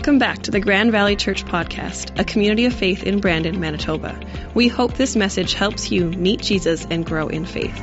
[0.00, 4.18] Welcome back to the Grand Valley Church Podcast, a community of faith in Brandon, Manitoba.
[4.54, 7.76] We hope this message helps you meet Jesus and grow in faith.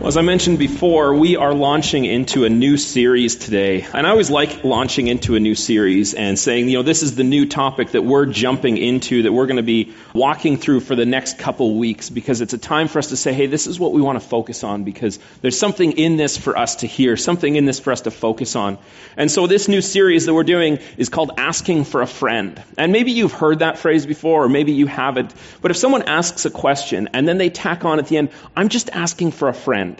[0.00, 3.86] Well, as I mentioned before, we are launching into a new series today.
[3.92, 7.16] And I always like launching into a new series and saying, you know, this is
[7.16, 10.96] the new topic that we're jumping into, that we're going to be walking through for
[10.96, 13.78] the next couple weeks, because it's a time for us to say, hey, this is
[13.78, 17.18] what we want to focus on, because there's something in this for us to hear,
[17.18, 18.78] something in this for us to focus on.
[19.18, 22.62] And so this new series that we're doing is called Asking for a Friend.
[22.78, 25.34] And maybe you've heard that phrase before, or maybe you haven't.
[25.60, 28.70] But if someone asks a question and then they tack on at the end, I'm
[28.70, 29.90] just asking for a friend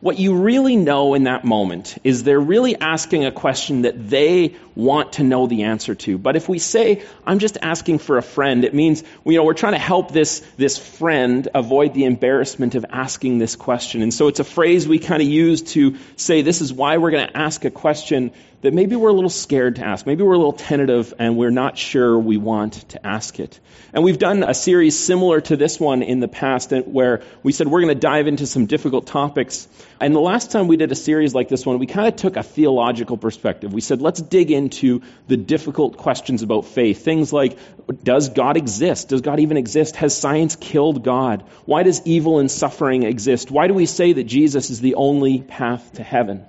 [0.00, 4.54] what you really know in that moment is they're really asking a question that they
[4.76, 6.16] want to know the answer to.
[6.16, 9.54] But if we say, I'm just asking for a friend, it means, you know, we're
[9.54, 14.02] trying to help this, this friend avoid the embarrassment of asking this question.
[14.02, 17.10] And so it's a phrase we kind of use to say, this is why we're
[17.10, 20.04] going to ask a question that maybe we're a little scared to ask.
[20.04, 23.60] Maybe we're a little tentative and we're not sure we want to ask it.
[23.92, 27.68] And we've done a series similar to this one in the past where we said
[27.68, 29.68] we're going to dive into some difficult topics.
[30.00, 32.36] And the last time we did a series like this one, we kind of took
[32.36, 33.72] a theological perspective.
[33.72, 37.04] We said, let's dig into the difficult questions about faith.
[37.04, 37.56] Things like,
[38.02, 39.08] does God exist?
[39.08, 39.96] Does God even exist?
[39.96, 41.44] Has science killed God?
[41.64, 43.50] Why does evil and suffering exist?
[43.50, 46.44] Why do we say that Jesus is the only path to heaven?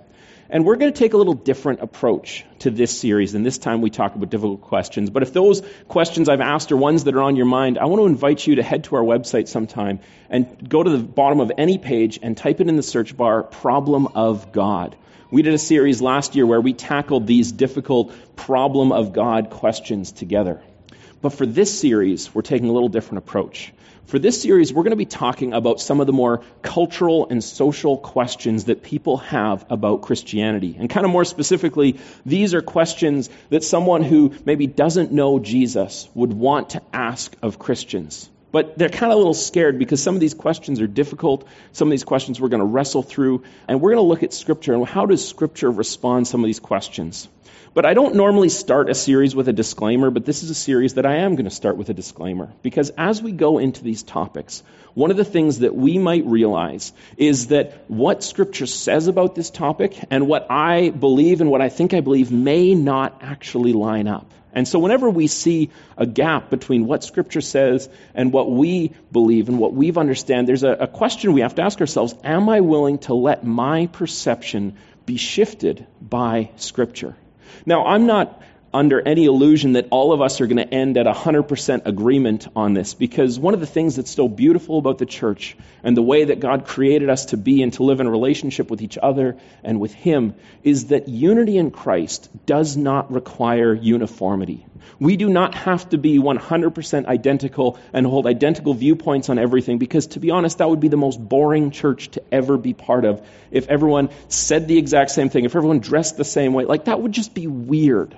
[0.51, 3.35] And we're going to take a little different approach to this series.
[3.35, 5.11] And this time we talk about difficult questions.
[5.11, 8.01] But if those questions I've asked are ones that are on your mind, I want
[8.01, 11.51] to invite you to head to our website sometime and go to the bottom of
[11.55, 14.95] any page and type it in the search bar, Problem of God.
[15.29, 20.11] We did a series last year where we tackled these difficult problem of God questions
[20.11, 20.61] together.
[21.21, 23.71] But for this series, we're taking a little different approach.
[24.09, 27.43] For this series, we're going to be talking about some of the more cultural and
[27.43, 30.75] social questions that people have about Christianity.
[30.79, 36.09] And kind of more specifically, these are questions that someone who maybe doesn't know Jesus
[36.15, 38.27] would want to ask of Christians.
[38.51, 41.47] But they're kind of a little scared because some of these questions are difficult.
[41.71, 43.43] Some of these questions we're going to wrestle through.
[43.67, 46.47] And we're going to look at Scripture and how does Scripture respond to some of
[46.47, 47.27] these questions.
[47.73, 50.95] But I don't normally start a series with a disclaimer, but this is a series
[50.95, 52.51] that I am going to start with a disclaimer.
[52.63, 54.63] Because as we go into these topics,
[54.95, 59.51] one of the things that we might realize is that what Scripture says about this
[59.51, 64.07] topic and what I believe and what I think I believe may not actually line
[64.07, 64.33] up.
[64.53, 69.47] And so, whenever we see a gap between what Scripture says and what we believe
[69.47, 72.61] and what we've understand, there's a, a question we have to ask ourselves Am I
[72.61, 77.15] willing to let my perception be shifted by Scripture?
[77.65, 78.41] Now, I'm not
[78.73, 82.73] under any illusion that all of us are going to end at 100% agreement on
[82.73, 86.25] this because one of the things that's so beautiful about the church and the way
[86.25, 89.79] that God created us to be and to live in relationship with each other and
[89.79, 94.65] with Him is that unity in Christ does not require uniformity.
[94.99, 100.07] We do not have to be 100% identical and hold identical viewpoints on everything because,
[100.07, 103.25] to be honest, that would be the most boring church to ever be part of
[103.51, 106.65] if everyone said the exact same thing, if everyone dressed the same way.
[106.65, 108.17] Like, that would just be weird.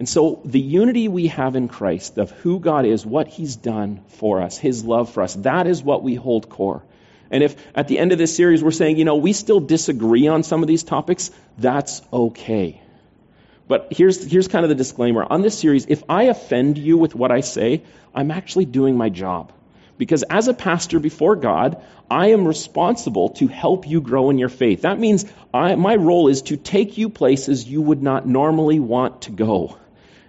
[0.00, 4.00] And so the unity we have in Christ of who God is, what He's done
[4.08, 6.82] for us, His love for us, that is what we hold core.
[7.30, 10.26] And if at the end of this series we're saying, you know, we still disagree
[10.26, 12.80] on some of these topics, that's okay.
[13.68, 15.22] But here's, here's kind of the disclaimer.
[15.22, 17.82] On this series, if I offend you with what I say,
[18.14, 19.52] I'm actually doing my job.
[19.98, 24.48] Because as a pastor before God, I am responsible to help you grow in your
[24.48, 24.80] faith.
[24.80, 29.22] That means I, my role is to take you places you would not normally want
[29.22, 29.76] to go.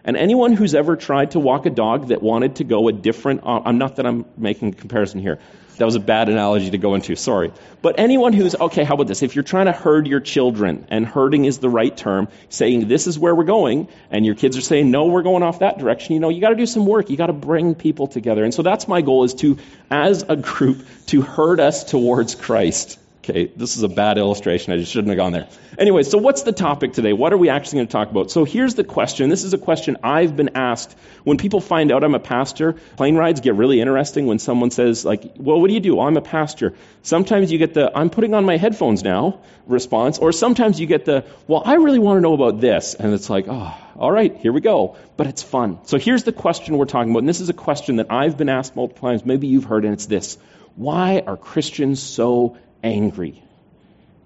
[0.04, 3.44] And anyone who's ever tried to walk a dog that wanted to go a different,
[3.44, 5.40] uh, I'm not that I'm making a comparison here.
[5.78, 7.52] That was a bad analogy to go into, sorry.
[7.82, 9.24] But anyone who's, okay, how about this?
[9.24, 13.08] If you're trying to herd your children, and herding is the right term, saying this
[13.08, 16.14] is where we're going, and your kids are saying, no, we're going off that direction,
[16.14, 17.10] you know, you gotta do some work.
[17.10, 18.44] You gotta bring people together.
[18.44, 19.58] And so that's my goal is to,
[19.90, 23.00] as a group, to herd us towards Christ.
[23.32, 24.74] Okay, this is a bad illustration.
[24.74, 25.48] I just shouldn't have gone there.
[25.78, 27.14] Anyway, so what's the topic today?
[27.14, 28.30] What are we actually going to talk about?
[28.30, 29.30] So here's the question.
[29.30, 30.98] This is a question I've been asked.
[31.24, 35.06] When people find out I'm a pastor, plane rides get really interesting when someone says,
[35.06, 35.98] like, well, what do you do?
[35.98, 36.74] Oh, I'm a pastor.
[37.04, 41.06] Sometimes you get the, I'm putting on my headphones now response, or sometimes you get
[41.06, 42.96] the, well, I really want to know about this.
[42.96, 44.98] And it's like, oh, all right, here we go.
[45.16, 45.80] But it's fun.
[45.86, 47.20] So here's the question we're talking about.
[47.20, 49.26] And this is a question that I've been asked multiple times.
[49.26, 50.38] Maybe you've heard, and it's this.
[50.76, 53.42] Why are Christians so angry.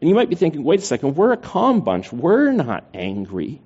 [0.01, 2.11] And you might be thinking, wait a second, we're a calm bunch.
[2.11, 3.61] We're not angry.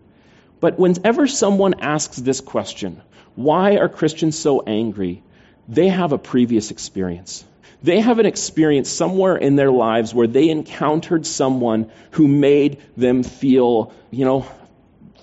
[0.59, 3.01] But whenever someone asks this question,
[3.36, 5.24] why are Christians so angry?
[5.69, 7.45] they have a previous experience.
[7.81, 13.24] They have an experience somewhere in their lives where they encountered someone who made them
[13.24, 14.45] feel, you know,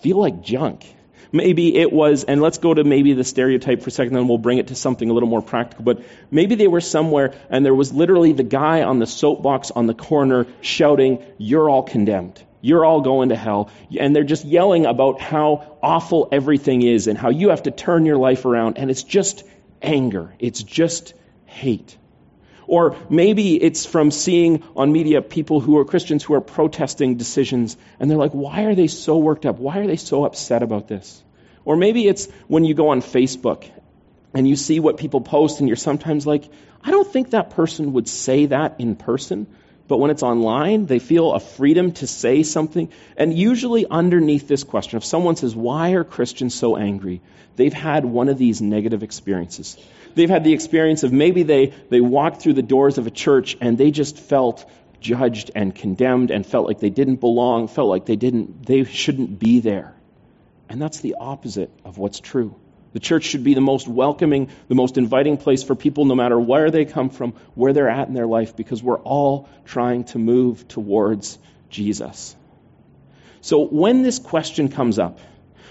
[0.01, 0.87] feel like junk.
[1.37, 4.39] Maybe it was, and let's go to maybe the stereotype for a second, then we'll
[4.39, 5.85] bring it to something a little more practical.
[5.85, 9.87] But maybe they were somewhere and there was literally the guy on the soapbox on
[9.87, 12.43] the corner shouting, You're all condemned.
[12.63, 13.71] You're all going to hell.
[14.01, 18.07] And they're just yelling about how awful everything is and how you have to turn
[18.07, 18.79] your life around.
[18.79, 19.45] And it's just
[19.83, 20.35] anger.
[20.39, 21.13] It's just
[21.45, 21.99] hate.
[22.67, 27.77] Or maybe it's from seeing on media people who are Christians who are protesting decisions
[28.01, 29.59] and they're like, why are they so worked up?
[29.59, 31.23] Why are they so upset about this?
[31.67, 33.71] Or maybe it's when you go on Facebook
[34.33, 36.49] and you see what people post and you're sometimes like,
[36.83, 39.47] I don't think that person would say that in person.
[39.89, 42.91] But when it's online, they feel a freedom to say something.
[43.17, 47.21] And usually, underneath this question, if someone says, Why are Christians so angry?
[47.57, 49.77] they've had one of these negative experiences.
[50.15, 53.57] They've had the experience of maybe they, they walked through the doors of a church
[53.61, 54.69] and they just felt
[55.01, 59.39] judged and condemned and felt like they didn't belong, felt like they didn't they shouldn't
[59.39, 59.96] be there.
[60.69, 62.55] And that's the opposite of what's true.
[62.93, 66.41] The church should be the most welcoming, the most inviting place for people, no matter
[66.41, 70.19] where they come from, where they're at in their life, because we're all trying to
[70.19, 72.35] move towards Jesus.
[73.43, 75.19] So when this question comes up,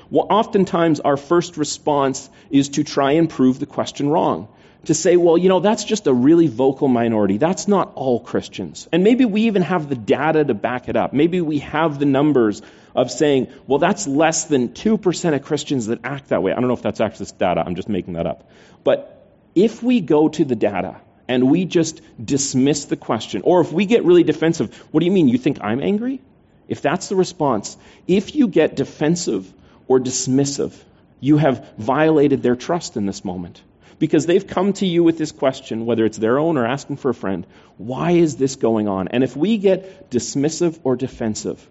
[0.09, 4.47] well, oftentimes our first response is to try and prove the question wrong.
[4.85, 7.37] To say, well, you know, that's just a really vocal minority.
[7.37, 8.87] That's not all Christians.
[8.91, 11.11] And maybe we even have the data to back it up.
[11.11, 12.61] Maybe we have the numbers
[12.95, 16.51] of saying, well, that's less than 2% of Christians that act that way.
[16.51, 18.49] I don't know if that's actually data, I'm just making that up.
[18.83, 19.11] But
[19.53, 23.85] if we go to the data and we just dismiss the question, or if we
[23.85, 25.27] get really defensive, what do you mean?
[25.27, 26.21] You think I'm angry?
[26.67, 27.77] If that's the response,
[28.07, 29.51] if you get defensive
[29.87, 30.73] or dismissive,
[31.19, 33.61] you have violated their trust in this moment.
[33.97, 37.09] Because they've come to you with this question, whether it's their own or asking for
[37.09, 37.47] a friend,
[37.77, 39.07] why is this going on?
[39.07, 41.65] And if we get dismissive or defensive,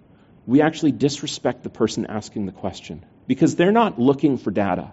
[0.47, 4.93] we actually disrespect the person asking the question because they're not looking for data.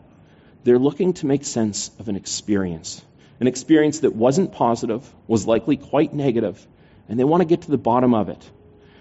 [0.63, 3.03] They're looking to make sense of an experience,
[3.39, 6.65] an experience that wasn't positive, was likely quite negative,
[7.09, 8.49] and they want to get to the bottom of it.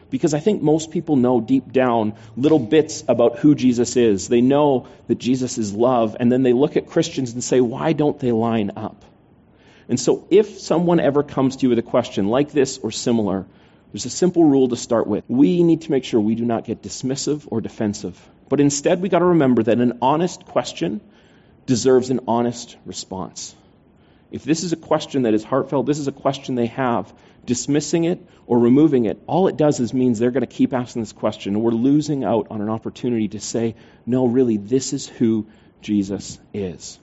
[0.09, 4.27] Because I think most people know deep down little bits about who Jesus is.
[4.27, 7.93] They know that Jesus is love, and then they look at Christians and say, why
[7.93, 9.05] don't they line up?
[9.89, 13.47] And so if someone ever comes to you with a question like this or similar,
[13.93, 15.25] there's a simple rule to start with.
[15.29, 18.21] We need to make sure we do not get dismissive or defensive.
[18.49, 21.01] But instead, we got to remember that an honest question
[21.67, 23.55] deserves an honest response.
[24.31, 27.13] If this is a question that is heartfelt, this is a question they have,
[27.47, 31.03] dismissing it or removing it, all it does is means they're going to keep asking
[31.03, 31.55] this question.
[31.55, 33.75] And we're losing out on an opportunity to say,
[34.07, 35.47] no, really, this is who
[35.81, 36.99] Jesus is.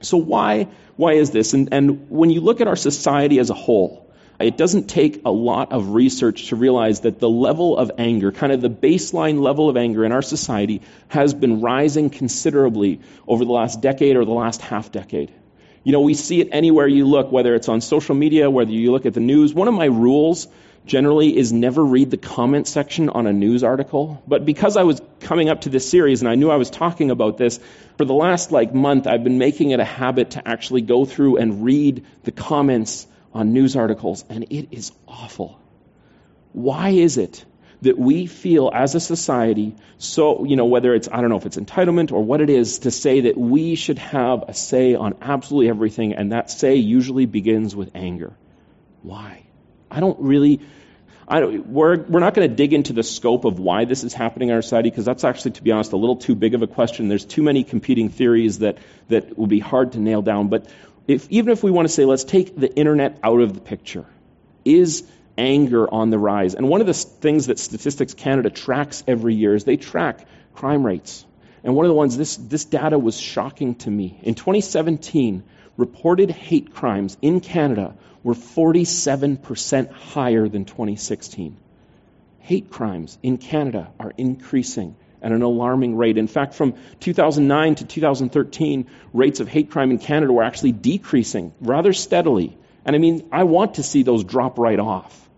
[0.00, 1.52] So why, why is this?
[1.52, 4.05] And, and when you look at our society as a whole,
[4.38, 8.52] it doesn't take a lot of research to realize that the level of anger, kind
[8.52, 13.52] of the baseline level of anger in our society, has been rising considerably over the
[13.52, 15.32] last decade or the last half decade.
[15.84, 18.90] You know, we see it anywhere you look, whether it's on social media, whether you
[18.90, 19.54] look at the news.
[19.54, 20.48] One of my rules
[20.84, 24.22] generally is never read the comment section on a news article.
[24.26, 27.10] But because I was coming up to this series and I knew I was talking
[27.10, 27.60] about this,
[27.98, 31.36] for the last like month I've been making it a habit to actually go through
[31.36, 35.60] and read the comments on news articles, and it is awful.
[36.52, 37.44] Why is it
[37.82, 41.44] that we feel as a society so, you know, whether it's, I don't know if
[41.44, 45.16] it's entitlement or what it is, to say that we should have a say on
[45.20, 48.32] absolutely everything, and that say usually begins with anger?
[49.02, 49.44] Why?
[49.90, 50.60] I don't really.
[51.28, 54.14] I don't, we're, we're not going to dig into the scope of why this is
[54.14, 56.62] happening in our society because that's actually, to be honest, a little too big of
[56.62, 57.08] a question.
[57.08, 58.78] There's too many competing theories that,
[59.08, 60.48] that will be hard to nail down.
[60.48, 60.70] But
[61.06, 64.06] if, even if we want to say, let's take the internet out of the picture,
[64.64, 65.04] is
[65.38, 66.54] anger on the rise?
[66.54, 70.84] And one of the things that Statistics Canada tracks every year is they track crime
[70.84, 71.24] rates.
[71.62, 74.18] And one of the ones, this, this data was shocking to me.
[74.22, 75.42] In 2017,
[75.76, 81.56] reported hate crimes in Canada were 47% higher than 2016.
[82.40, 86.18] Hate crimes in Canada are increasing at an alarming rate.
[86.18, 91.52] In fact, from 2009 to 2013, rates of hate crime in Canada were actually decreasing
[91.60, 92.56] rather steadily.
[92.84, 95.28] And I mean, I want to see those drop right off.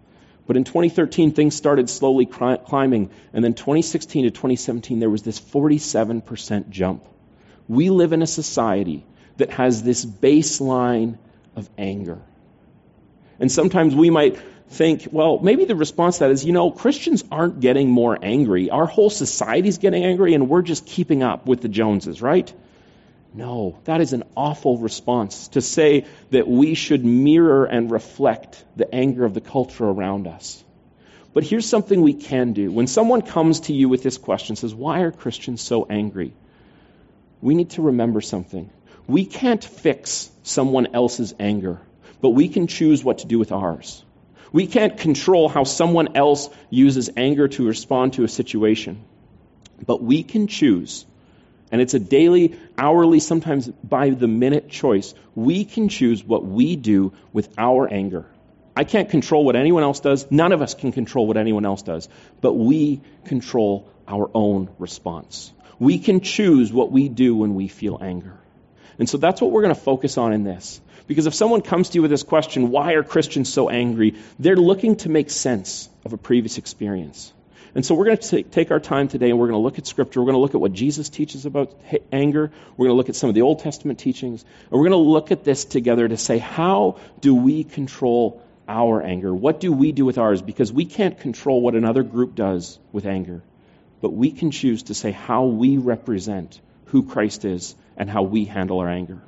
[0.47, 3.11] But in 2013, things started slowly climbing.
[3.33, 7.05] And then 2016 to 2017, there was this 47% jump.
[7.69, 9.05] We live in a society
[9.37, 11.19] that has this baseline
[11.55, 12.19] of anger.
[13.41, 14.39] And sometimes we might
[14.71, 18.71] think, well, maybe the response to that is, you know, Christians aren't getting more angry.
[18.71, 22.53] Our whole society's getting angry, and we're just keeping up with the Joneses, right?
[23.35, 28.93] No, that is an awful response to say that we should mirror and reflect the
[28.93, 30.63] anger of the culture around us.
[31.35, 32.73] But here's something we can do.
[32.73, 36.33] When someone comes to you with this question, says, Why are Christians so angry?
[37.41, 38.71] We need to remember something.
[39.07, 41.81] We can't fix someone else's anger,
[42.21, 44.05] but we can choose what to do with ours.
[44.53, 49.05] We can't control how someone else uses anger to respond to a situation,
[49.87, 51.05] but we can choose
[51.71, 55.15] and it's a daily, hourly, sometimes by the minute choice.
[55.35, 58.25] We can choose what we do with our anger.
[58.75, 60.31] I can't control what anyone else does.
[60.31, 62.09] None of us can control what anyone else does.
[62.41, 65.53] But we control our own response.
[65.79, 68.39] We can choose what we do when we feel anger.
[68.99, 70.81] And so that's what we're going to focus on in this.
[71.09, 74.15] Because if someone comes to you with this question, why are Christians so angry?
[74.39, 77.33] They're looking to make sense of a previous experience.
[77.75, 79.87] And so we're going to take our time today and we're going to look at
[79.87, 80.21] Scripture.
[80.21, 81.75] We're going to look at what Jesus teaches about
[82.13, 82.51] anger.
[82.77, 84.45] We're going to look at some of the Old Testament teachings.
[84.71, 89.03] And we're going to look at this together to say, how do we control our
[89.03, 89.35] anger?
[89.35, 90.43] What do we do with ours?
[90.43, 93.43] Because we can't control what another group does with anger.
[94.03, 98.45] But we can choose to say how we represent who Christ is and how we
[98.45, 99.21] handle our anger.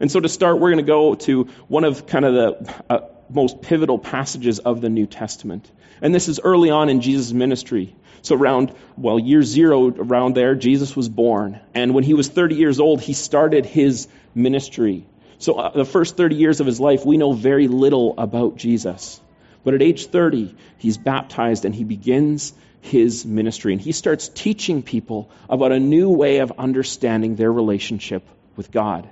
[0.00, 3.00] And so to start, we're going to go to one of kind of the uh,
[3.28, 5.70] most pivotal passages of the New Testament.
[6.02, 7.94] And this is early on in Jesus' ministry.
[8.22, 11.60] So around, well, year zero, around there, Jesus was born.
[11.74, 15.06] And when he was 30 years old, he started his ministry.
[15.38, 19.20] So uh, the first 30 years of his life, we know very little about Jesus.
[19.62, 23.72] But at age 30, he's baptized and he begins his ministry.
[23.72, 29.08] And he starts teaching people about a new way of understanding their relationship with God.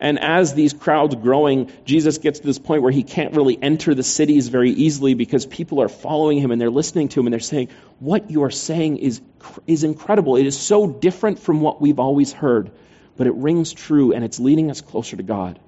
[0.00, 3.94] And as these crowds growing, Jesus gets to this point where he can't really enter
[3.94, 7.32] the cities very easily because people are following him and they're listening to him and
[7.32, 7.68] they're saying,
[8.00, 9.20] What you are saying is,
[9.66, 10.36] is incredible.
[10.36, 12.70] It is so different from what we've always heard,
[13.16, 15.58] but it rings true and it's leading us closer to God.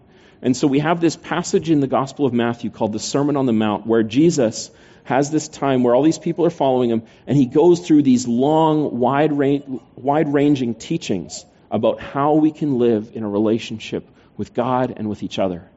[0.43, 3.47] And so we have this passage in the Gospel of Matthew called the Sermon on
[3.47, 4.71] the Mount where Jesus
[5.05, 8.29] has this time where all these people are following him and he goes through these
[8.29, 14.95] long, wide, wide ranging teachings about how we can live in a relationship with God
[14.97, 15.69] and with each other.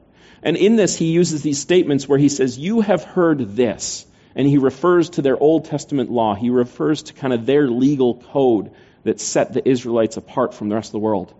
[0.42, 4.06] And in this, he uses these statements where he says, You have heard this.
[4.34, 6.34] And he refers to their Old Testament law.
[6.34, 8.70] He refers to kind of their legal code
[9.02, 11.34] that set the Israelites apart from the rest of the world.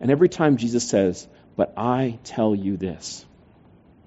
[0.00, 3.24] And every time Jesus says, But I tell you this.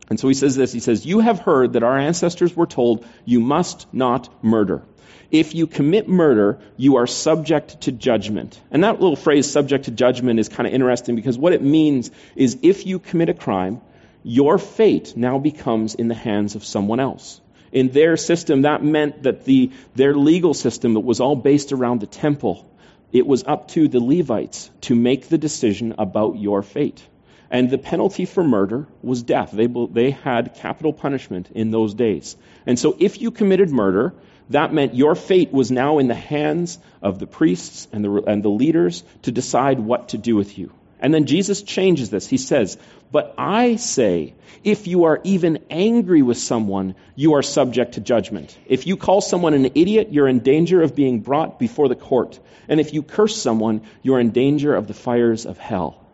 [0.10, 3.06] And so he says this He says, You have heard that our ancestors were told,
[3.26, 4.84] You must not murder.
[5.32, 8.60] If you commit murder, you are subject to judgment.
[8.72, 12.12] And that little phrase, subject to judgment, is kind of interesting because what it means
[12.36, 13.82] is if you commit a crime,
[14.24, 17.42] your fate now becomes in the hands of someone else.
[17.72, 22.02] In their system, that meant that the, their legal system that was all based around
[22.02, 22.66] the temple.
[23.12, 27.04] It was up to the Levites to make the decision about your fate.
[27.52, 29.52] And the penalty for murder was death.
[29.52, 32.36] They, they had capital punishment in those days.
[32.66, 34.14] And so if you committed murder,
[34.52, 38.44] that meant your fate was now in the hands of the priests and the, and
[38.44, 40.72] the leaders to decide what to do with you.
[41.00, 42.28] And then Jesus changes this.
[42.28, 42.78] He says,
[43.12, 48.58] But I say, if you are even angry with someone, you are subject to judgment.
[48.66, 52.40] If you call someone an idiot, you're in danger of being brought before the court.
[52.68, 56.06] And if you curse someone, you're in danger of the fires of hell.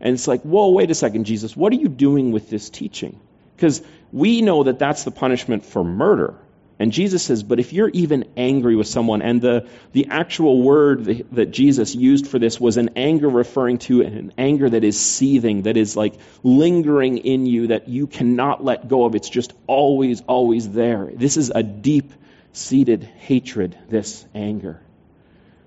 [0.00, 3.18] And it's like, whoa, wait a second, Jesus, what are you doing with this teaching?
[3.56, 6.34] Because we know that that's the punishment for murder.
[6.80, 11.26] And Jesus says, but if you're even angry with someone, and the, the actual word
[11.32, 15.62] that Jesus used for this was an anger referring to an anger that is seething,
[15.62, 16.14] that is like
[16.44, 19.16] lingering in you, that you cannot let go of.
[19.16, 21.10] It's just always, always there.
[21.12, 22.12] This is a deep
[22.52, 24.80] seated hatred, this anger.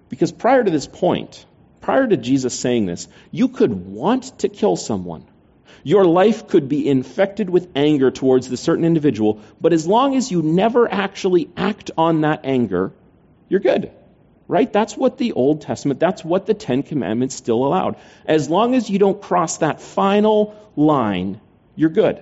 [0.07, 1.45] Because prior to this point,
[1.81, 5.25] prior to Jesus saying this, you could want to kill someone.
[5.83, 10.31] Your life could be infected with anger towards the certain individual, but as long as
[10.31, 12.93] you never actually act on that anger,
[13.49, 13.91] you're good.
[14.47, 14.71] Right?
[14.71, 17.95] That's what the Old Testament, that's what the Ten Commandments still allowed.
[18.25, 21.39] As long as you don't cross that final line,
[21.75, 22.21] you're good.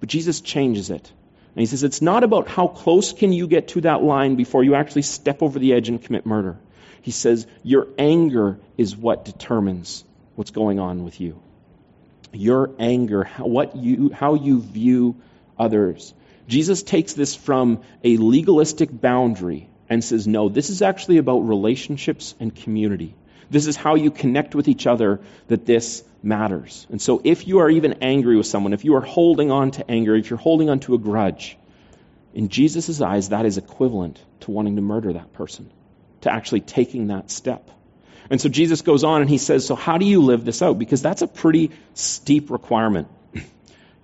[0.00, 1.12] But Jesus changes it.
[1.54, 4.64] And he says it's not about how close can you get to that line before
[4.64, 6.56] you actually step over the edge and commit murder.
[7.08, 11.40] He says your anger is what determines what's going on with you
[12.34, 15.16] your anger, what you, how you view
[15.58, 16.12] others.
[16.48, 22.34] Jesus takes this from a legalistic boundary and says, no, this is actually about relationships
[22.40, 23.14] and community.
[23.48, 26.86] This is how you connect with each other that this matters.
[26.90, 29.90] And so if you are even angry with someone, if you are holding on to
[29.90, 31.56] anger, if you're holding on to a grudge,
[32.34, 35.70] in Jesus' eyes, that is equivalent to wanting to murder that person,
[36.22, 37.70] to actually taking that step.
[38.30, 40.78] And so Jesus goes on and he says, So how do you live this out?
[40.78, 43.08] Because that's a pretty steep requirement.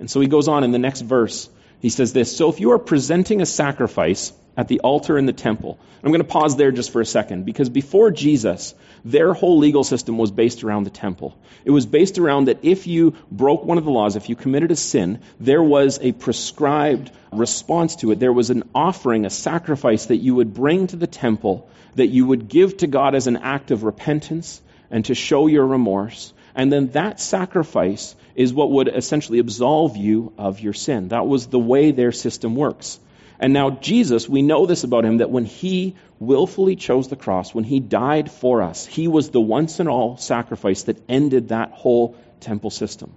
[0.00, 1.48] And so he goes on in the next verse.
[1.80, 5.32] He says this So if you are presenting a sacrifice at the altar in the
[5.32, 9.58] temple, I'm going to pause there just for a second because before Jesus, their whole
[9.58, 11.36] legal system was based around the temple.
[11.64, 14.70] It was based around that if you broke one of the laws, if you committed
[14.70, 18.20] a sin, there was a prescribed response to it.
[18.20, 22.26] There was an offering, a sacrifice that you would bring to the temple that you
[22.26, 26.32] would give to God as an act of repentance and to show your remorse.
[26.54, 31.08] And then that sacrifice is what would essentially absolve you of your sin.
[31.08, 32.98] That was the way their system works.
[33.44, 37.54] And now, Jesus, we know this about him that when he willfully chose the cross,
[37.54, 41.72] when he died for us, he was the once and all sacrifice that ended that
[41.72, 43.12] whole temple system.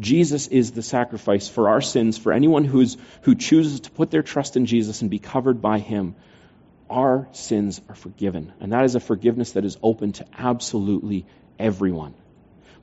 [0.00, 4.24] Jesus is the sacrifice for our sins, for anyone who's, who chooses to put their
[4.24, 6.16] trust in Jesus and be covered by him
[6.90, 8.52] our sins are forgiven.
[8.58, 11.26] And that is a forgiveness that is open to absolutely
[11.60, 12.14] everyone.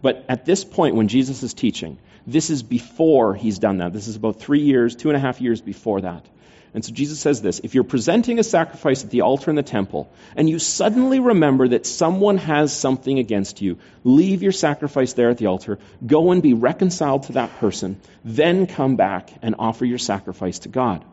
[0.02, 3.92] But at this point, when Jesus is teaching, this is before he's done that.
[3.92, 6.26] This is about three years, two and a half years before that.
[6.74, 9.64] And so Jesus says this If you're presenting a sacrifice at the altar in the
[9.64, 15.30] temple, and you suddenly remember that someone has something against you, leave your sacrifice there
[15.30, 19.86] at the altar, go and be reconciled to that person, then come back and offer
[19.86, 21.04] your sacrifice to God.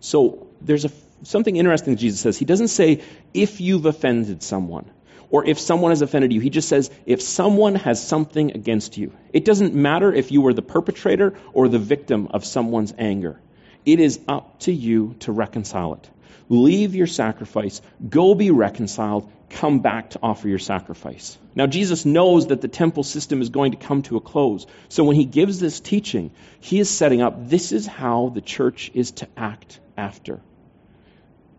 [0.00, 0.90] So there's a
[1.22, 2.36] something interesting that Jesus says.
[2.36, 4.90] He doesn't say, if you've offended someone
[5.30, 6.40] or if someone has offended you.
[6.40, 9.12] He just says, if someone has something against you.
[9.32, 13.40] It doesn't matter if you were the perpetrator or the victim of someone's anger.
[13.84, 16.10] It is up to you to reconcile it.
[16.48, 21.38] Leave your sacrifice, go be reconciled, come back to offer your sacrifice.
[21.54, 24.66] Now, Jesus knows that the temple system is going to come to a close.
[24.88, 28.90] So when he gives this teaching, he is setting up this is how the church
[28.94, 30.40] is to act after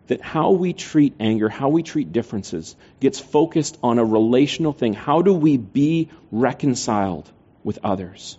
[0.08, 4.94] that how we treat anger, how we treat differences, gets focused on a relational thing.
[4.94, 7.30] How do we be reconciled
[7.64, 8.38] with others?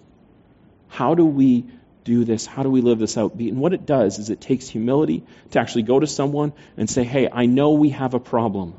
[0.88, 1.64] How do we
[2.06, 2.46] do this?
[2.46, 3.34] How do we live this out?
[3.34, 7.04] And what it does is it takes humility to actually go to someone and say,
[7.04, 8.74] hey, I know we have a problem.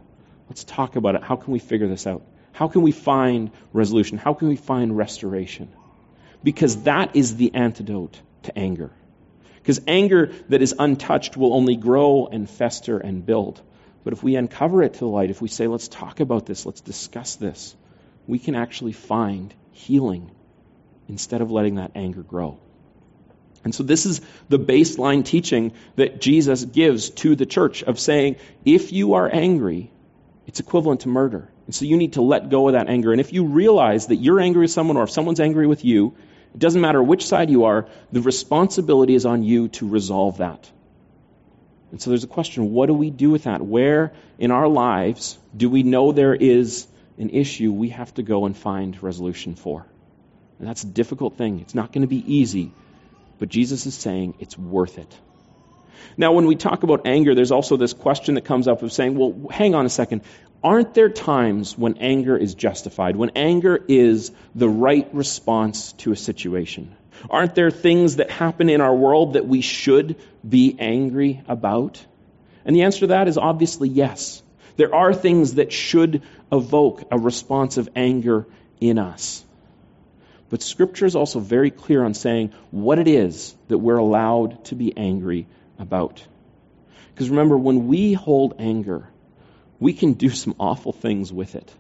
[0.50, 1.24] Let's talk about it.
[1.24, 2.24] How can we figure this out?
[2.54, 4.18] How can we find resolution?
[4.18, 5.68] How can we find restoration?
[6.44, 8.92] Because that is the antidote to anger.
[9.58, 13.62] Because anger that is untouched will only grow and fester and build.
[14.06, 16.66] But if we uncover it to the light, if we say, let's talk about this,
[16.66, 17.76] let's discuss this,
[18.26, 20.32] we can actually find healing
[21.10, 22.58] instead of letting that anger grow.
[23.68, 28.38] And so, this is the baseline teaching that Jesus gives to the church of saying,
[28.64, 29.92] if you are angry,
[30.46, 31.50] it's equivalent to murder.
[31.66, 33.12] And so, you need to let go of that anger.
[33.12, 36.16] And if you realize that you're angry with someone or if someone's angry with you,
[36.54, 40.72] it doesn't matter which side you are, the responsibility is on you to resolve that.
[41.92, 43.62] And so there's a question what do we do with that?
[43.62, 48.46] Where in our lives do we know there is an issue we have to go
[48.46, 49.86] and find resolution for?
[50.58, 51.60] And that's a difficult thing.
[51.60, 52.72] It's not going to be easy,
[53.40, 55.16] but Jesus is saying it's worth it.
[56.20, 59.16] Now, when we talk about anger, there's also this question that comes up of saying,
[59.18, 60.24] well, hang on a second
[60.64, 66.16] aren't there times when anger is justified, when anger is the right response to a
[66.16, 66.96] situation?
[67.30, 72.04] Aren't there things that happen in our world that we should be angry about?
[72.66, 74.44] And the answer to that is obviously yes.
[74.76, 76.22] There are things that should
[76.52, 78.46] evoke a response of anger
[78.80, 79.44] in us.
[80.50, 84.76] But Scripture is also very clear on saying what it is that we're allowed to
[84.76, 85.46] be angry
[85.78, 86.24] about.
[87.14, 89.08] Because remember, when we hold anger,
[89.80, 91.72] we can do some awful things with it.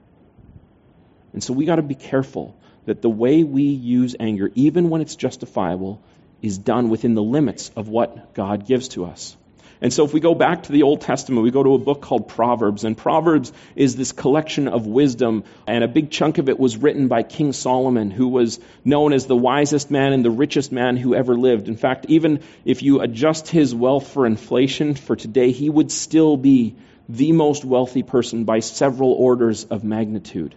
[1.33, 5.01] And so we got to be careful that the way we use anger, even when
[5.01, 6.01] it's justifiable,
[6.41, 9.35] is done within the limits of what God gives to us.
[9.81, 12.01] And so if we go back to the Old Testament, we go to a book
[12.01, 16.59] called Proverbs, and Proverbs is this collection of wisdom, and a big chunk of it
[16.59, 20.71] was written by King Solomon, who was known as the wisest man and the richest
[20.71, 21.67] man who ever lived.
[21.67, 26.37] In fact, even if you adjust his wealth for inflation for today, he would still
[26.37, 26.75] be
[27.07, 30.55] the most wealthy person by several orders of magnitude.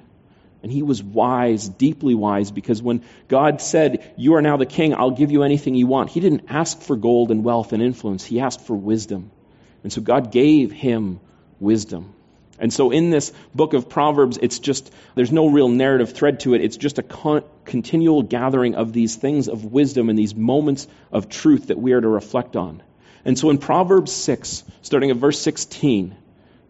[0.63, 4.95] And he was wise, deeply wise, because when God said, You are now the king,
[4.95, 8.25] I'll give you anything you want, he didn't ask for gold and wealth and influence.
[8.25, 9.31] He asked for wisdom.
[9.83, 11.21] And so God gave him
[11.59, 12.15] wisdom.
[12.59, 16.53] And so in this book of Proverbs, it's just, there's no real narrative thread to
[16.53, 16.61] it.
[16.61, 21.31] It's just a con- continual gathering of these things of wisdom and these moments of
[21.31, 22.83] truth that we are to reflect on.
[23.25, 26.15] And so in Proverbs 6, starting at verse 16,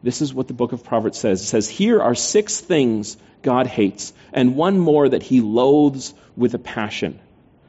[0.03, 1.43] this is what the book of Proverbs says.
[1.43, 6.55] It says, Here are six things God hates, and one more that he loathes with
[6.55, 7.19] a passion.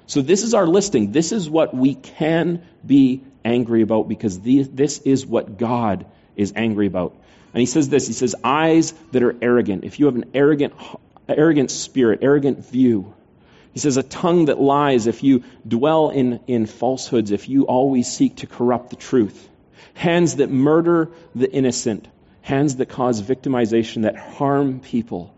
[0.08, 1.12] So this is our listing.
[1.12, 6.88] This is what we can be angry about because this is what God is angry
[6.88, 7.16] about.
[7.54, 9.84] And he says this he says, Eyes that are arrogant.
[9.84, 10.74] If you have an arrogant,
[11.28, 13.14] arrogant spirit, arrogant view,
[13.74, 18.12] he says, A tongue that lies, if you dwell in, in falsehoods, if you always
[18.12, 19.50] seek to corrupt the truth.
[19.94, 22.08] Hands that murder the innocent,
[22.42, 25.34] hands that cause victimization, that harm people.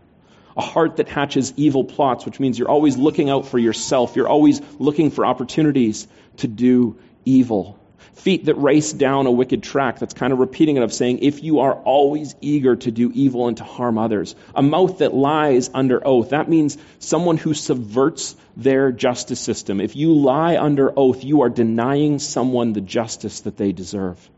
[0.56, 4.14] A heart that hatches evil plots, which means you're always looking out for yourself.
[4.14, 6.06] You're always looking for opportunities
[6.38, 7.78] to do evil.
[8.14, 9.98] Feet that race down a wicked track.
[9.98, 13.48] That's kind of repeating it of saying, if you are always eager to do evil
[13.48, 14.36] and to harm others.
[14.54, 16.30] A mouth that lies under oath.
[16.30, 19.80] That means someone who subverts their justice system.
[19.80, 24.30] If you lie under oath, you are denying someone the justice that they deserve.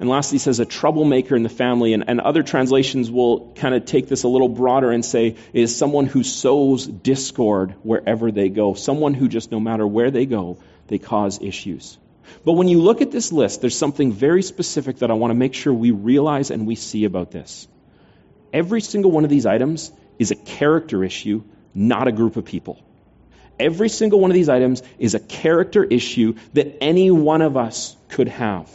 [0.00, 1.92] And lastly, he says a troublemaker in the family.
[1.92, 5.74] And, and other translations will kind of take this a little broader and say is
[5.74, 8.74] someone who sows discord wherever they go.
[8.74, 11.96] Someone who just, no matter where they go, they cause issues.
[12.44, 15.34] But when you look at this list, there's something very specific that I want to
[15.36, 17.68] make sure we realize and we see about this.
[18.52, 22.82] Every single one of these items is a character issue, not a group of people.
[23.58, 27.96] Every single one of these items is a character issue that any one of us
[28.08, 28.70] could have.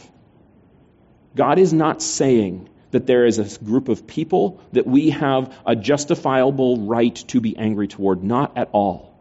[1.40, 5.74] God is not saying that there is a group of people that we have a
[5.74, 8.22] justifiable right to be angry toward.
[8.22, 9.18] Not at all.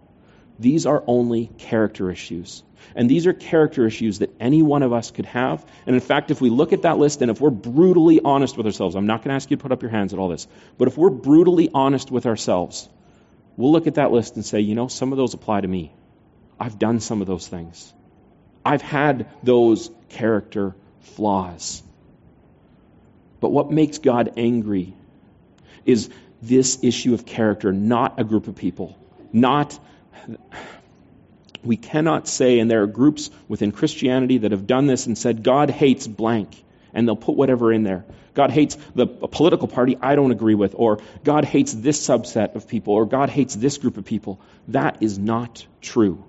[0.59, 2.61] These are only character issues.
[2.93, 5.65] And these are character issues that any one of us could have.
[5.85, 8.65] And in fact, if we look at that list and if we're brutally honest with
[8.65, 10.45] ourselves, I'm not going to ask you to put up your hands at all this,
[10.77, 12.89] but if we're brutally honest with ourselves,
[13.55, 15.93] we'll look at that list and say, you know, some of those apply to me.
[16.59, 17.93] I've done some of those things.
[18.65, 21.81] I've had those character flaws.
[23.39, 24.93] But what makes God angry
[25.85, 26.09] is
[26.41, 28.97] this issue of character, not a group of people,
[29.31, 29.77] not
[31.63, 35.43] we cannot say, and there are groups within Christianity that have done this and said,
[35.43, 38.05] God hates blank, and they'll put whatever in there.
[38.33, 42.67] God hates the political party I don't agree with, or God hates this subset of
[42.67, 44.39] people, or God hates this group of people.
[44.69, 46.23] That is not true.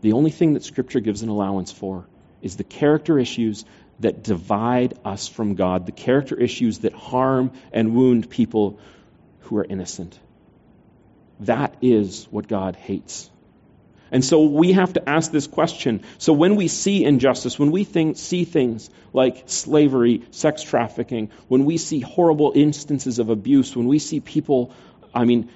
[0.00, 2.06] The only thing that Scripture gives an allowance for
[2.40, 3.64] is the character issues
[4.02, 8.78] that divide us from God, the character issues that harm and wound people
[9.40, 10.18] who are innocent.
[11.40, 13.30] That is what God hates.
[14.12, 16.02] And so we have to ask this question.
[16.18, 21.64] So when we see injustice, when we think, see things like slavery, sex trafficking, when
[21.64, 24.74] we see horrible instances of abuse, when we see people,
[25.14, 25.48] I mean,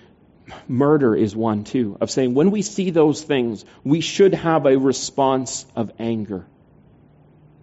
[0.66, 4.78] murder is one too, of saying when we see those things, we should have a
[4.78, 6.46] response of anger.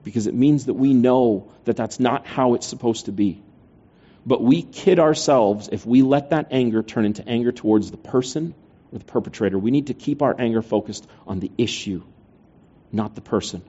[0.04, 3.42] Because it means that we know that that's not how it's supposed to be.
[4.26, 8.54] But we kid ourselves if we let that anger turn into anger towards the person
[8.92, 9.60] or the perpetrator.
[9.60, 12.04] We need to keep our anger focused on the issue,
[12.92, 13.64] not the person.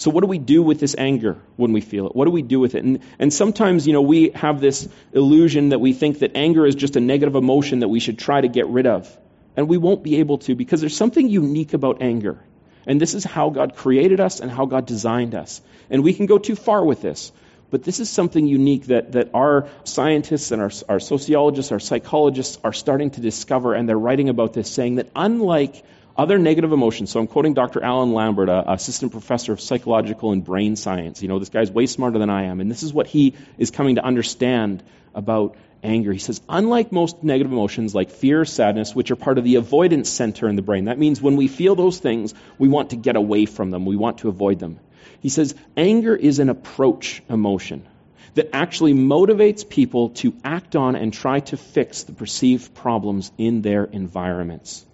[0.00, 2.16] So, what do we do with this anger when we feel it?
[2.16, 2.82] What do we do with it?
[2.82, 6.74] And, and sometimes, you know, we have this illusion that we think that anger is
[6.74, 9.14] just a negative emotion that we should try to get rid of.
[9.58, 12.42] And we won't be able to because there's something unique about anger.
[12.86, 15.60] And this is how God created us and how God designed us.
[15.90, 17.32] And we can go too far with this.
[17.70, 22.58] But this is something unique that, that our scientists and our, our sociologists, our psychologists
[22.64, 25.84] are starting to discover, and they're writing about this, saying that unlike
[26.16, 27.82] other negative emotions, so I'm quoting Dr.
[27.82, 31.22] Alan Lambert, a assistant professor of psychological and brain science.
[31.22, 33.70] You know, this guy's way smarter than I am, and this is what he is
[33.70, 34.82] coming to understand
[35.14, 36.12] about anger.
[36.12, 40.08] He says, unlike most negative emotions like fear, sadness, which are part of the avoidance
[40.08, 43.16] center in the brain, that means when we feel those things, we want to get
[43.16, 44.78] away from them, we want to avoid them.
[45.20, 47.86] He says anger is an approach emotion
[48.34, 53.62] that actually motivates people to act on and try to fix the perceived problems in
[53.62, 54.86] their environments.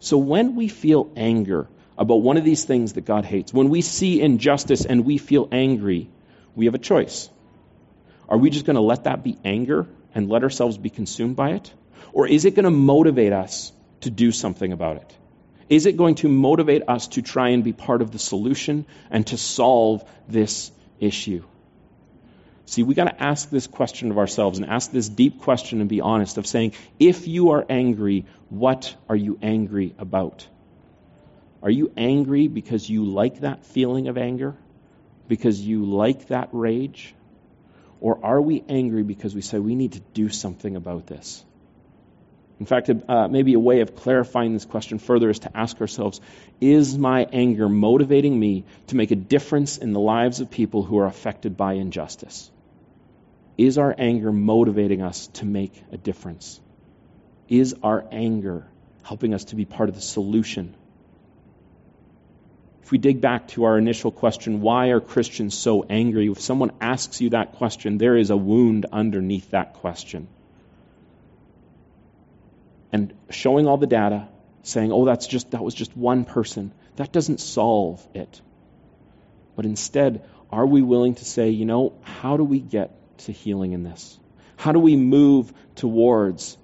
[0.00, 3.82] So when we feel anger about one of these things that God hates, when we
[3.82, 6.08] see injustice and we feel angry,
[6.54, 7.28] we have a choice.
[8.28, 11.50] Are we just going to let that be anger and let ourselves be consumed by
[11.52, 11.72] it?
[12.12, 15.16] Or is it going to motivate us to do something about it?
[15.68, 19.26] Is it going to motivate us to try and be part of the solution and
[19.28, 21.44] to solve this issue?
[22.64, 25.88] See, we got to ask this question of ourselves and ask this deep question and
[25.88, 30.46] be honest of saying, if you are angry, what are you angry about?
[31.62, 34.54] Are you angry because you like that feeling of anger?
[35.28, 37.14] Because you like that rage?
[38.00, 41.44] Or are we angry because we say we need to do something about this?
[42.60, 46.20] In fact, uh, maybe a way of clarifying this question further is to ask ourselves
[46.60, 50.98] Is my anger motivating me to make a difference in the lives of people who
[50.98, 52.50] are affected by injustice?
[53.56, 56.60] Is our anger motivating us to make a difference?
[57.48, 58.66] Is our anger
[59.02, 60.74] helping us to be part of the solution?
[62.88, 66.26] If we dig back to our initial question, why are Christians so angry?
[66.28, 70.26] If someone asks you that question, there is a wound underneath that question.
[72.90, 74.26] And showing all the data,
[74.62, 78.40] saying, oh, that's just, that was just one person, that doesn't solve it.
[79.54, 83.72] But instead, are we willing to say, you know, how do we get to healing
[83.72, 84.18] in this?
[84.56, 86.56] How do we move towards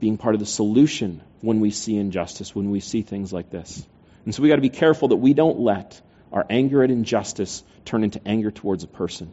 [0.00, 3.86] being part of the solution when we see injustice, when we see things like this?
[4.26, 6.00] And so we got to be careful that we don't let
[6.32, 9.32] our anger at injustice turn into anger towards a person.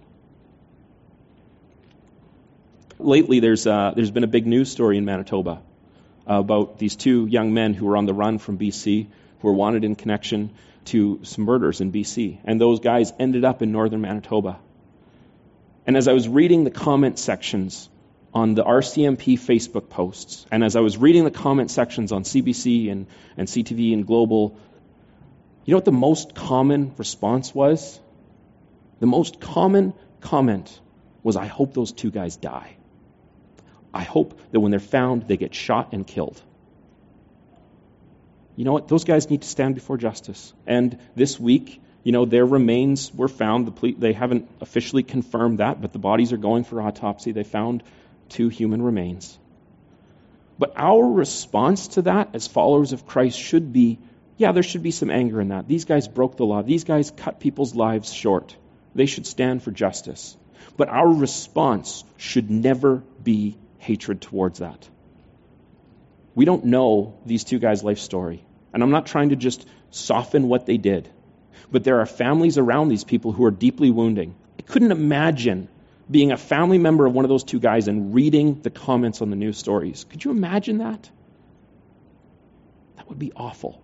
[2.99, 5.62] Lately, there's, uh, there's been a big news story in Manitoba
[6.25, 9.08] about these two young men who were on the run from BC,
[9.39, 10.51] who were wanted in connection
[10.86, 12.39] to some murders in BC.
[12.45, 14.60] And those guys ended up in northern Manitoba.
[15.86, 17.89] And as I was reading the comment sections
[18.34, 22.91] on the RCMP Facebook posts, and as I was reading the comment sections on CBC
[22.91, 24.58] and, and CTV and Global,
[25.65, 27.99] you know what the most common response was?
[28.99, 30.80] The most common comment
[31.23, 32.76] was, I hope those two guys die.
[33.93, 36.41] I hope that when they're found, they get shot and killed.
[38.56, 38.88] You know what?
[38.88, 40.54] Those guys need to stand before justice.
[40.67, 43.67] And this week, you know, their remains were found.
[43.67, 47.32] The they haven't officially confirmed that, but the bodies are going for autopsy.
[47.32, 47.84] They found
[48.30, 49.38] two human remains.
[50.60, 53.99] But our response to that as followers of Christ should be
[54.43, 55.69] yeah, there should be some anger in that.
[55.69, 56.62] These guys broke the law.
[56.62, 58.53] These guys cut people's lives short.
[58.93, 60.36] They should stand for justice.
[60.75, 64.89] But our response should never be hatred towards that.
[66.36, 68.43] We don't know these two guys' life story.
[68.73, 71.08] And I'm not trying to just soften what they did.
[71.71, 74.36] But there are families around these people who are deeply wounding.
[74.60, 75.69] I couldn't imagine
[76.12, 79.29] being a family member of one of those two guys and reading the comments on
[79.29, 80.06] the news stories.
[80.10, 81.10] Could you imagine that?
[82.97, 83.82] That would be awful.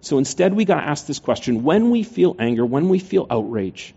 [0.00, 3.26] So instead, we got to ask this question when we feel anger, when we feel
[3.30, 3.94] outrage,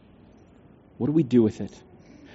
[0.97, 1.73] what do we do with it?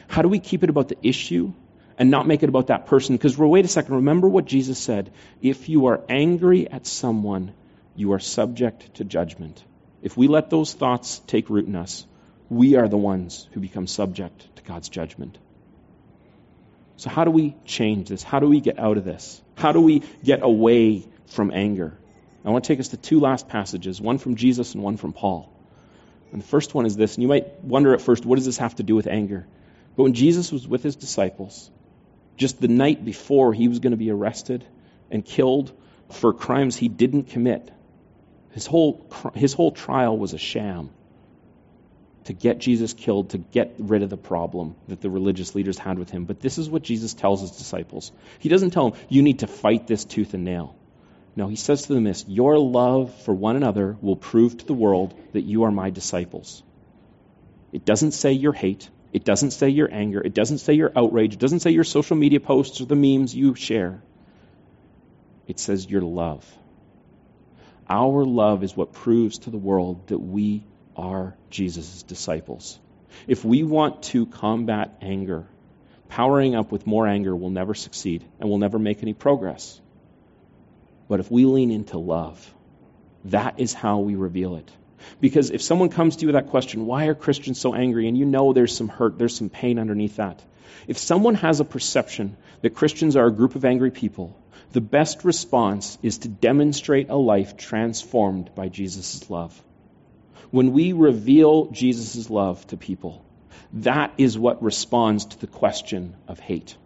[0.09, 1.53] How do we keep it about the issue
[1.99, 3.17] and not make it about that person.
[3.17, 5.11] Because wait a second, remember what Jesus said.
[5.43, 7.53] If you are angry at someone,
[7.97, 9.63] you are subject to judgment.
[10.01, 12.07] If we let those thoughts take root in us,
[12.49, 15.37] we are the ones who become subject to God's judgment.
[16.97, 18.23] So, how do we change this?
[18.23, 19.43] How do we get out of this?
[19.57, 21.99] How do we get away from anger?
[22.49, 25.13] I want to take us to two last passages, one from Jesus and one from
[25.13, 25.53] Paul.
[26.33, 28.57] And the first one is this, and you might wonder at first, what does this
[28.57, 29.47] have to do with anger?
[29.95, 31.71] But when Jesus was with his disciples,
[32.39, 34.65] just the night before he was going to be arrested
[35.11, 35.73] and killed
[36.11, 37.71] for crimes he didn't commit.
[38.53, 40.89] His whole, his whole trial was a sham
[42.25, 45.99] to get Jesus killed, to get rid of the problem that the religious leaders had
[45.99, 46.25] with him.
[46.25, 48.11] But this is what Jesus tells his disciples.
[48.39, 50.75] He doesn't tell them, you need to fight this tooth and nail.
[51.37, 54.75] No, he says to them this Your love for one another will prove to the
[54.75, 56.63] world that you are my disciples.
[57.73, 60.21] It doesn't say your hate, it doesn't say your anger.
[60.21, 61.35] It doesn't say your outrage.
[61.35, 64.03] It doesn't say your social media posts or the memes you share.
[65.47, 66.45] It says your love.
[67.89, 70.63] Our love is what proves to the world that we
[70.95, 72.79] are Jesus' disciples.
[73.27, 75.47] If we want to combat anger,
[76.09, 79.81] powering up with more anger will never succeed and will never make any progress.
[81.09, 82.55] But if we lean into love,
[83.25, 84.71] that is how we reveal it.
[85.21, 88.09] Because if someone comes to you with that question, why are Christians so angry?
[88.09, 90.43] And you know there's some hurt, there's some pain underneath that.
[90.87, 94.39] If someone has a perception that Christians are a group of angry people,
[94.73, 99.61] the best response is to demonstrate a life transformed by Jesus' love.
[100.51, 103.25] When we reveal Jesus' love to people,
[103.75, 106.77] that is what responds to the question of hate.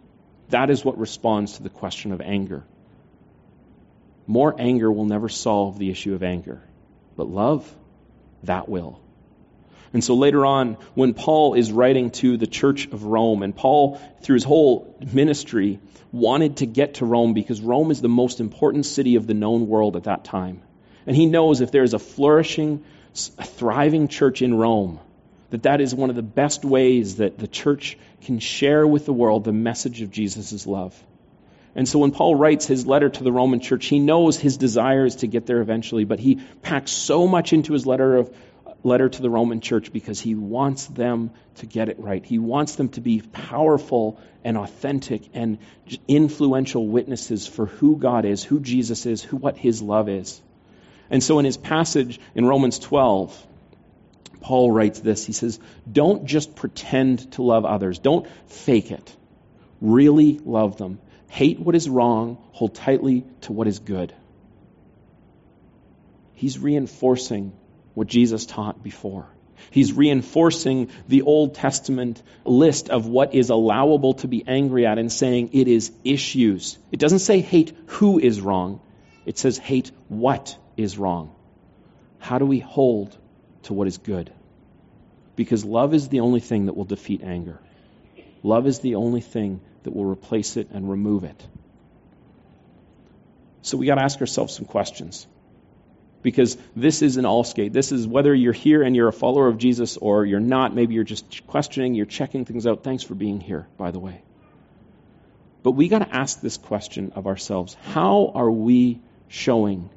[0.49, 2.63] That is what responds to the question of anger.
[4.27, 6.61] More anger will never solve the issue of anger,
[7.15, 7.73] but love
[8.43, 8.99] that will.
[9.93, 14.01] And so later on, when Paul is writing to the church of Rome, and Paul,
[14.21, 15.79] through his whole ministry,
[16.11, 19.67] wanted to get to Rome because Rome is the most important city of the known
[19.67, 20.61] world at that time.
[21.05, 22.83] And he knows if there is a flourishing,
[23.37, 24.99] a thriving church in Rome,
[25.51, 29.13] that that is one of the best ways that the church can share with the
[29.13, 30.99] world the message of Jesus' love.
[31.75, 35.05] And so when Paul writes his letter to the Roman church, he knows his desire
[35.05, 38.35] is to get there eventually, but he packs so much into his letter of
[38.83, 42.23] letter to the Roman church because he wants them to get it right.
[42.23, 45.57] He wants them to be powerful and authentic and
[46.07, 50.41] influential witnesses for who God is, who Jesus is, who what his love is.
[51.09, 53.47] And so in his passage in Romans 12,
[54.41, 55.25] Paul writes this.
[55.25, 55.59] He says,
[55.89, 57.99] "Don't just pretend to love others.
[57.99, 59.15] Don't fake it.
[59.79, 60.99] Really love them."
[61.33, 64.13] Hate what is wrong, hold tightly to what is good.
[66.35, 67.53] He's reinforcing
[67.95, 69.25] what Jesus taught before.
[69.71, 75.11] He's reinforcing the Old Testament list of what is allowable to be angry at and
[75.11, 76.77] saying it is issues.
[76.91, 78.79] It doesn't say hate who is wrong,
[79.25, 81.33] it says hate what is wrong.
[82.19, 83.17] How do we hold
[83.63, 84.31] to what is good?
[85.35, 87.59] Because love is the only thing that will defeat anger.
[88.43, 91.41] Love is the only thing that will replace it and remove it.
[93.61, 95.25] So we got to ask ourselves some questions.
[96.21, 97.73] Because this is an all skate.
[97.73, 100.73] This is whether you're here and you're a follower of Jesus or you're not.
[100.73, 102.83] Maybe you're just questioning, you're checking things out.
[102.83, 104.21] Thanks for being here, by the way.
[105.63, 109.89] But we got to ask this question of ourselves How are we showing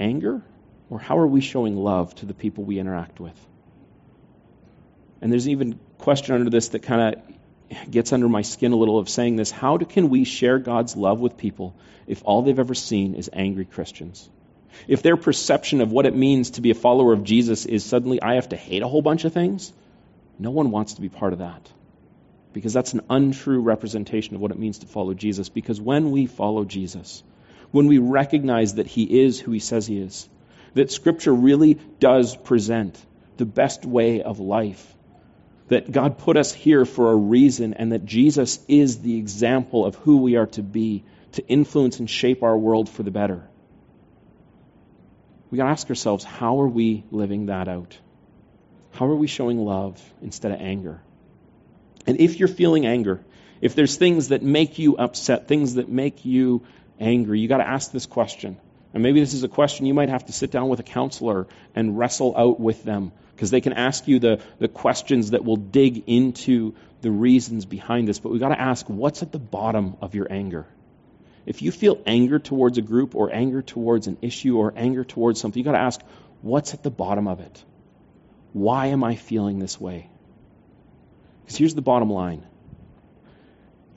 [0.00, 0.42] anger
[0.90, 3.38] or how are we showing love to the people we interact with?
[5.20, 7.22] And there's even a question under this that kind of
[7.90, 9.50] gets under my skin a little of saying this.
[9.50, 11.74] How can we share God's love with people
[12.06, 14.28] if all they've ever seen is angry Christians?
[14.88, 18.20] If their perception of what it means to be a follower of Jesus is suddenly
[18.20, 19.72] I have to hate a whole bunch of things,
[20.38, 21.70] no one wants to be part of that.
[22.52, 25.48] Because that's an untrue representation of what it means to follow Jesus.
[25.48, 27.22] Because when we follow Jesus,
[27.70, 30.28] when we recognize that He is who He says He is,
[30.74, 32.98] that Scripture really does present
[33.36, 34.94] the best way of life,
[35.68, 39.94] that God put us here for a reason and that Jesus is the example of
[39.96, 43.48] who we are to be to influence and shape our world for the better.
[45.50, 47.96] We got to ask ourselves how are we living that out?
[48.92, 51.00] How are we showing love instead of anger?
[52.06, 53.24] And if you're feeling anger,
[53.60, 56.62] if there's things that make you upset, things that make you
[56.98, 58.58] angry, you got to ask this question.
[58.94, 61.46] And maybe this is a question you might have to sit down with a counselor
[61.74, 65.56] and wrestle out with them because they can ask you the, the questions that will
[65.56, 68.18] dig into the reasons behind this.
[68.18, 70.66] But we've got to ask what's at the bottom of your anger?
[71.46, 75.40] If you feel anger towards a group or anger towards an issue or anger towards
[75.40, 76.00] something, you've got to ask
[76.42, 77.64] what's at the bottom of it?
[78.52, 80.08] Why am I feeling this way?
[81.40, 82.44] Because here's the bottom line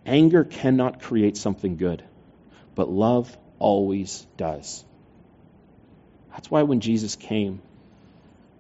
[0.05, 2.03] anger cannot create something good,
[2.73, 4.83] but love always does.
[6.31, 7.61] That's why when Jesus came,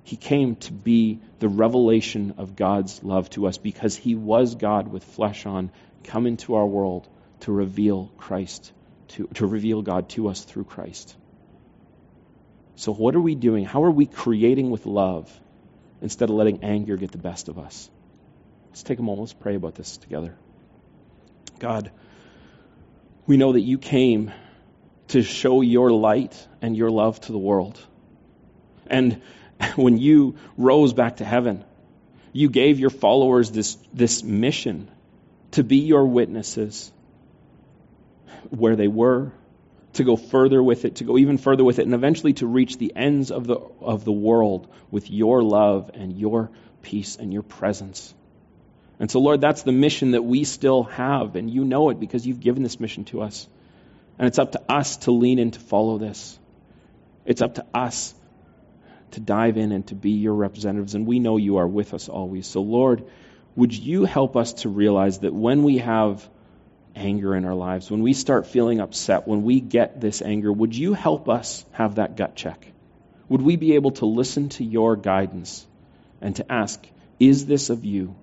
[0.03, 4.87] he came to be the revelation of God's love to us because he was God
[4.87, 5.71] with flesh on,
[6.03, 7.07] come into our world
[7.41, 8.71] to reveal Christ,
[9.09, 11.15] to, to reveal God to us through Christ.
[12.75, 13.65] So, what are we doing?
[13.65, 15.31] How are we creating with love
[16.01, 17.89] instead of letting anger get the best of us?
[18.69, 19.21] Let's take a moment.
[19.21, 20.35] Let's pray about this together.
[21.59, 21.91] God,
[23.25, 24.31] we know that you came
[25.09, 27.79] to show your light and your love to the world.
[28.87, 29.21] And
[29.75, 31.63] when you rose back to heaven,
[32.33, 34.89] you gave your followers this, this mission
[35.51, 36.91] to be your witnesses
[38.49, 39.31] where they were,
[39.93, 42.77] to go further with it, to go even further with it, and eventually to reach
[42.77, 46.49] the ends of the, of the world with your love and your
[46.81, 48.13] peace and your presence.
[48.99, 52.25] And so, Lord, that's the mission that we still have, and you know it because
[52.25, 53.47] you've given this mission to us.
[54.17, 56.39] And it's up to us to lean in to follow this.
[57.25, 58.13] It's up to us
[59.11, 60.95] to dive in and to be your representatives.
[60.95, 62.47] And we know you are with us always.
[62.47, 63.05] So, Lord,
[63.55, 66.27] would you help us to realize that when we have
[66.95, 70.75] anger in our lives, when we start feeling upset, when we get this anger, would
[70.75, 72.65] you help us have that gut check?
[73.27, 75.65] Would we be able to listen to your guidance
[76.21, 76.85] and to ask,
[77.19, 78.15] is this of you?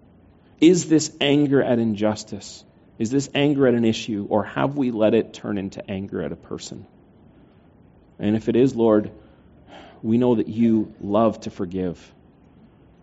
[0.60, 2.64] Is this anger at injustice?
[3.02, 4.28] Is this anger at an issue?
[4.30, 6.86] Or have we let it turn into anger at a person?
[8.20, 9.10] And if it is, Lord,
[10.04, 11.98] we know that you love to forgive,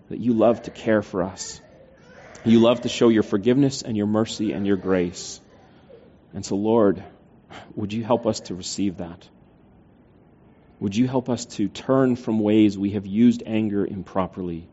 [0.07, 1.59] that you love to care for us.
[2.45, 5.41] You love to show your forgiveness and your mercy and your grace.
[6.33, 7.03] And so, Lord,
[7.75, 9.27] would you help us to receive that?
[10.79, 14.65] Would you help us to turn from ways we have used anger improperly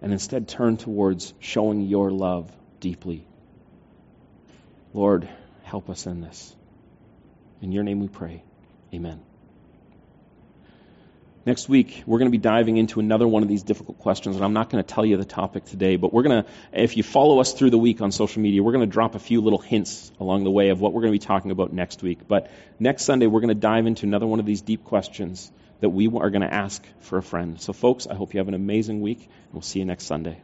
[0.00, 3.26] and instead turn towards showing your love deeply?
[4.92, 5.28] Lord,
[5.62, 6.54] help us in this.
[7.62, 8.42] In your name we pray.
[8.92, 9.20] Amen.
[11.46, 14.44] Next week, we're going to be diving into another one of these difficult questions, and
[14.44, 17.02] I'm not going to tell you the topic today, but we're going to, if you
[17.02, 19.58] follow us through the week on social media, we're going to drop a few little
[19.58, 22.28] hints along the way of what we're going to be talking about next week.
[22.28, 25.88] But next Sunday, we're going to dive into another one of these deep questions that
[25.88, 27.58] we are going to ask for a friend.
[27.58, 30.42] So, folks, I hope you have an amazing week, and we'll see you next Sunday.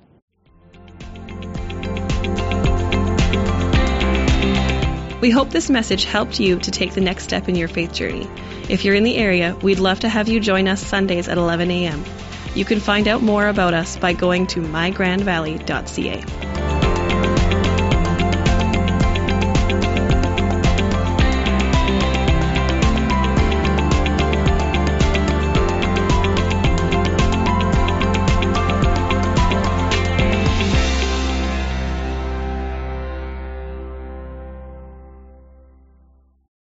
[5.27, 8.31] We hope this message helped you to take the next step in your faith journey.
[8.69, 11.69] If you're in the area, we'd love to have you join us Sundays at 11
[11.69, 12.05] a.m.
[12.55, 16.56] You can find out more about us by going to mygrandvalley.ca.